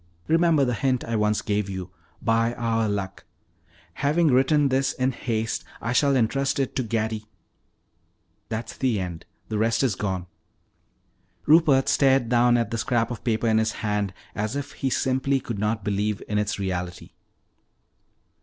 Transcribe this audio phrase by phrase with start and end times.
[0.27, 1.91] Remember the hint I once gave you
[2.23, 3.23] By Our Luck.
[3.93, 7.27] Having written this in haste, I shall intrust it to Gatty"
[8.49, 10.25] "That's the end; the rest is gone."
[11.45, 15.39] Rupert stared down at the scrap of paper in his hand as if he simply
[15.39, 17.11] could not believe in its reality.